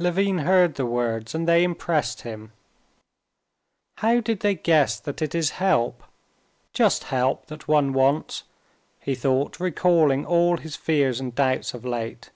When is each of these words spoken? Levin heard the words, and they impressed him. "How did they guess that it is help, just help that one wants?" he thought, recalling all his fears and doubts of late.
Levin 0.00 0.38
heard 0.38 0.74
the 0.74 0.84
words, 0.84 1.32
and 1.32 1.46
they 1.46 1.62
impressed 1.62 2.22
him. 2.22 2.50
"How 3.98 4.18
did 4.18 4.40
they 4.40 4.56
guess 4.56 4.98
that 4.98 5.22
it 5.22 5.32
is 5.32 5.50
help, 5.62 6.02
just 6.72 7.04
help 7.04 7.46
that 7.46 7.68
one 7.68 7.92
wants?" 7.92 8.42
he 8.98 9.14
thought, 9.14 9.60
recalling 9.60 10.26
all 10.26 10.56
his 10.56 10.74
fears 10.74 11.20
and 11.20 11.36
doubts 11.36 11.72
of 11.72 11.84
late. 11.84 12.32